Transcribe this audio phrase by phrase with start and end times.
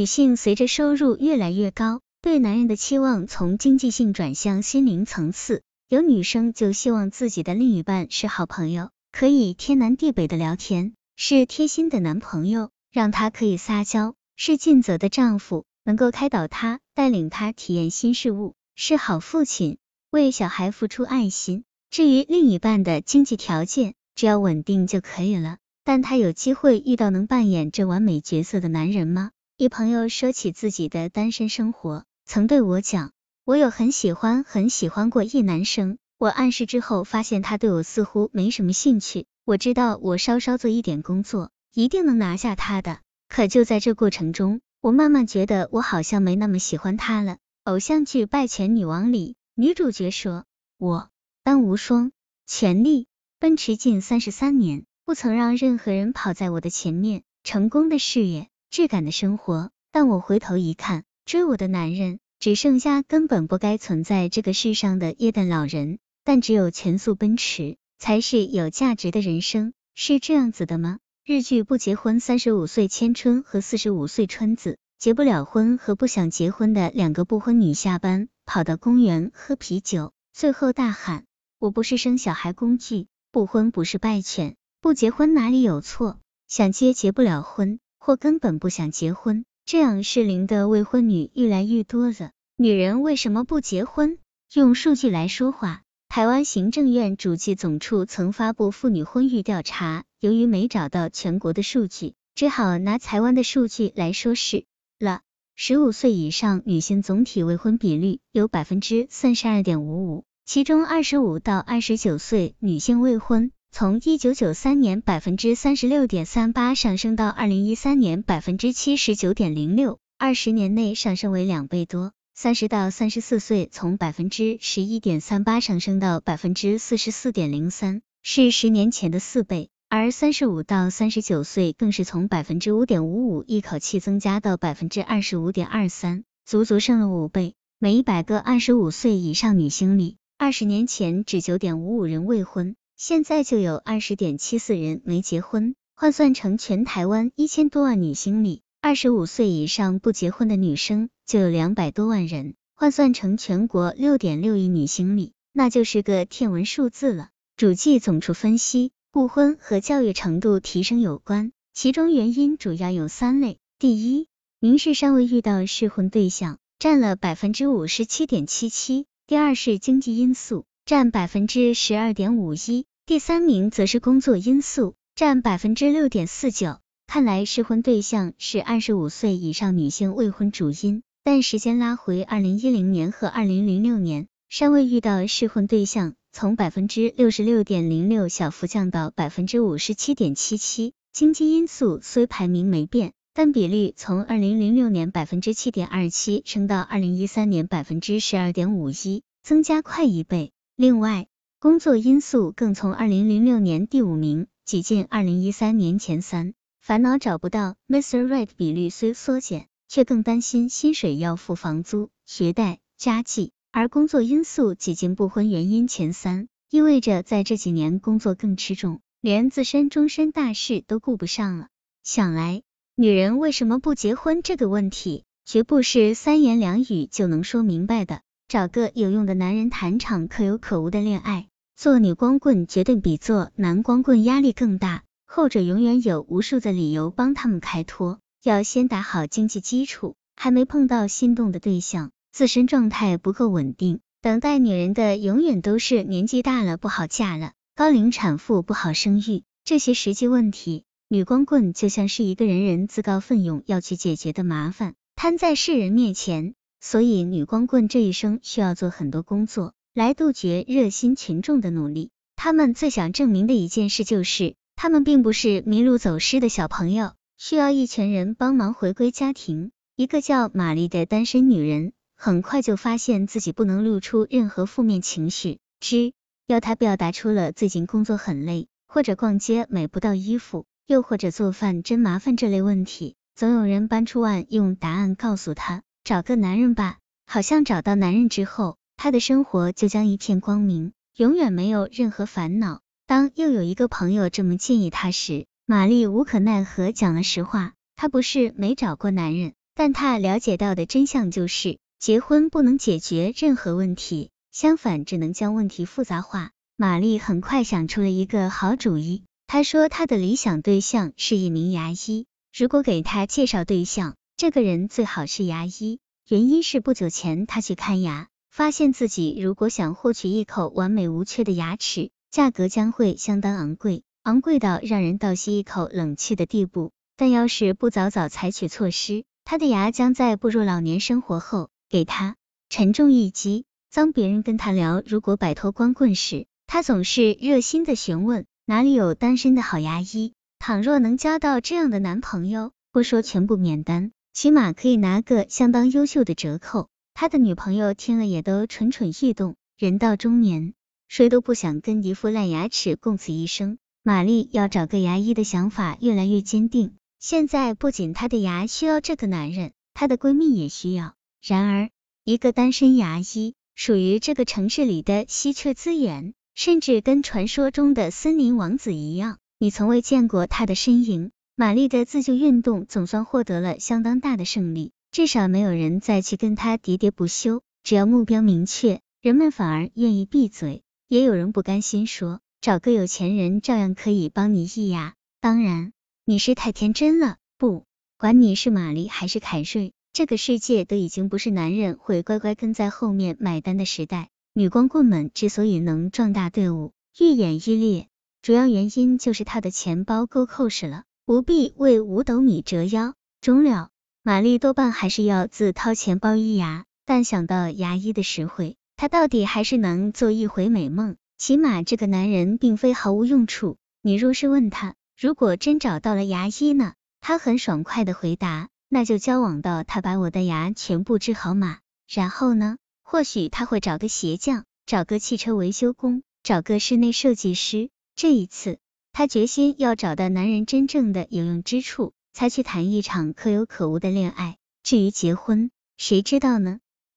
[0.00, 5.60] 女性随着收入越来越高，对男人的期望从经济性转向心灵层次。
[5.90, 19.76] 有女生就希望自己的另一半是好朋友，可以天南地北的聊天，是贴心的男朋友，让她可以撒娇，是尽责的丈夫，能够开导她，带领她体验新事物，是好父亲，
[20.10, 21.64] 为小孩付出爱心。
[21.90, 25.58] 至于另一半的经济条件，只要稳定就可以了。
[25.84, 29.32] 但她有机会遇到能扮演这完美角色的男人吗？
[29.60, 33.12] 一朋友说起自己的单身生活，曾对我讲。
[33.44, 39.26] 我有很喜欢很喜欢过一男生，我暗示之后发现他对我似乎没什么兴趣。
[39.44, 43.00] 我知道我稍稍做一点工作，一定能拿下他的。
[43.28, 47.36] 可就在这过程中，我慢慢觉得我好像没那么喜欢他了。
[47.64, 50.46] 偶像剧《拜权女王》里，女主角说
[50.80, 51.10] ：“我
[51.44, 52.12] 单无双，
[52.46, 57.24] 权力奔驰近三十三年，不曾让任何人跑在我的前面。
[57.44, 59.70] 成功的事业，质感的生活。
[59.92, 71.00] 但我回头一看，追我的男人。”只剩下根本不该存在这个世上的液氮老人，但只有全速奔驰才是有价值的人生，是这样子的吗？
[71.22, 81.26] 日剧不结婚三十五岁千春和四十五岁春子，结不了婚和不想结婚的两个不婚女下班跑到公园喝啤酒，最后大喊：
[81.58, 86.18] 我不是生小孩工具，不婚不是败犬，不结婚哪里有错？
[86.48, 89.44] 想结结不了婚，或根本不想结婚。
[89.64, 94.18] 这样适龄的未婚女越来越多了，女人为什么不结婚？
[94.52, 95.82] 用数据来说话。
[96.08, 104.64] 台湾行政院主计总处曾发布妇女婚育调查，由于没找到全国的数据，只好拿台湾的数据来说事
[104.98, 105.20] 了。
[105.54, 113.52] 十五岁以上女性总体未婚比率有百分之三十二点五五，其中二十五到二十九岁女性未婚。
[113.72, 122.12] 从一九九三年百分之三十六点三八上升到二零一三年百分之七十九点零六，二十年内上升为两倍多。
[122.34, 129.70] 三十到三十四岁从百分之十一点三八上升到百分之四十四点零三，是十年前的四倍。
[129.88, 137.54] 而三十五到三十九岁更是从百分之五点五五一口气增加到百分之二十五点二三，足足升了五倍。
[137.78, 142.76] 每一百个二十五岁以上女性里，二十年前只九点五五人未婚。
[143.02, 157.30] 现在就有二十点七四人没结婚，换算成全台湾一千多万女星里，二十五岁以上不结婚的女生就有两百多万人，换算成全国六点六亿女星里，那就是个天文数字了。
[157.56, 164.28] 主计总处分析，不婚和教育程度提升有关，其中原因主要有三类：第一，
[164.58, 172.84] 明示尚未遇到适婚对象，占了百分之五十七点七七；第二是经济因素，占百分之十二点五一。
[173.10, 176.78] 第三名则是工作因素，占百分之六点四九。
[177.08, 190.92] 看来适婚对象是二十五岁以上女性未婚主因，但时间拉回二零一零年和二零零六年，尚未遇到适婚对象从百分之六十六点零六小幅降到百分之五十七点七七。
[191.12, 200.52] 经济因素虽排名没变，但比例从二零零六年百分之七点二七升到二零一三年百分之十二点五一，增加快一倍。
[200.76, 201.26] 另外，
[201.60, 208.26] 工作因素更从二零零六年第五名挤进二零一三年前三，烦恼找不到 Mr.
[208.26, 221.68] Right 比率虽缩减，却更担心薪水要付房租、学贷、家计，而工作因素挤进不婚原因前三，意味着在这几年工作更吃重，连自身终身大事都顾不上了。
[222.02, 222.62] 想来，
[222.94, 228.22] 女人为什么不结婚这个问题，绝不是三言两语就能说明白的。
[228.50, 231.46] 找个有用的男人谈场可有可无的恋爱。
[231.76, 238.18] 做女光棍绝对比做男光棍压力更大，后者永远有无数的理由帮他们开脱。
[238.42, 250.82] 要先打好经济基础，还没碰到心动的对象，自身状态不够稳定，等待女人的永远都是年纪大了不好嫁了，高龄产妇不好生育这些实际问题。
[251.06, 256.54] 女光棍就像是一个人人自告奋勇要去解决的麻烦，摊在世人面前。
[256.80, 259.74] 所以，女光棍这一生需要做很多工作。
[259.92, 269.72] 来杜绝热心群众的努力，他们最想证明的一件事就是，他们并不是迷路走失的小朋友，需要一群人帮忙回归家庭。
[269.96, 276.14] 一个叫玛丽的单身女人，很快就发现自己不能露出任何负面情绪，只
[276.46, 286.98] 要她表达出了最近工作很累，或者逛街买不到衣服，又或者做饭真麻烦这类问题，总有人搬出案用答案告诉她：找个男人吧。
[287.24, 288.76] 好像找到男人之后。
[288.96, 292.80] 他的生活就将一片光明，永远没有任何烦恼。
[293.06, 297.74] 当又有一个朋友这么建议他时，玛丽无可奈何讲了实话。
[297.94, 306.50] 她不是没找过男人，但她了解到的真相就是，结婚不能解决任何问题，相反，只能将问题复杂化。
[306.76, 315.98] 玛丽很快想出了一个好主意，她说她的理想对象是一名牙医，如果给她介绍对象，这个人最好是牙医。
[316.26, 326.90] 原因是不久前他去看牙，发现自己如果想获取一口完美无缺的牙齿，价格将会相当昂贵，昂贵到让人倒吸一口冷气的地步。
[327.18, 332.36] 但要是不早早采取措施，他的牙将在步入老年生活后给他
[332.70, 333.66] 沉重一击。
[333.92, 340.32] 当别人跟他聊如果摆脱光棍时，他总是热心的询问哪里有单身的好牙医。
[340.58, 346.88] 倘若能交到这样的男朋友，不说全部免单，起码可以拿个相当优秀的折扣。
[347.12, 349.54] 他的女朋友听了也都蠢蠢欲动。
[349.76, 350.72] 人到中年，
[351.08, 353.76] 谁都不想跟一副烂牙齿共此一生。
[354.02, 356.94] 玛丽要找个牙医的想法越来越坚定。
[357.18, 361.12] 现在不仅她的牙需要这个男人，她的闺蜜也需要。
[361.42, 361.90] 然而，
[362.24, 371.30] 一个单身牙医属于这个城市里的稀缺资源，甚至跟传说中的森林王子一样，你从未见过他的身影。
[371.60, 377.60] 玛丽的自救运动总算获得了相当大的胜利，至少没有人再去跟她喋喋不休。
[377.82, 380.82] 只要目标明确，人们反而愿意闭嘴。
[381.06, 385.12] 也有人不甘心说，找个有钱人照样可以帮你一呀。
[385.42, 385.92] 当然。
[386.24, 387.84] 你是太天真了，不
[388.16, 394.30] 管你是玛丽还是凯瑞，这个世界都已经不是男人会乖乖跟在后面买单的时代。
[394.54, 398.08] 女光棍们之所以能壮大队伍，愈演愈烈，
[398.40, 403.14] 主要原因就是她的钱包够厚实了，不必为五斗米折腰。
[403.40, 403.90] 终了，
[404.22, 411.16] 玛丽多半还是要自掏钱包医牙，但想到牙医的实惠，她到底还是能做一回美梦。
[411.38, 413.76] 起码这个男人并非毫无用处。
[414.02, 414.94] 你若是问他。
[415.18, 416.94] 如果真找到了牙医呢？
[417.20, 421.78] 他很爽快的回答，那就交往到他把我的牙全部治好嘛。
[422.08, 422.78] 然后呢？
[423.02, 427.90] 或许他会找个鞋匠，找个汽车维修工，找个室内设计师。
[428.16, 428.78] 这一次，
[429.20, 434.56] 她决心要找到男人真正的有用之处，才去谈一场可有可无的恋爱。
[434.82, 436.80] 至于结婚，谁知道呢？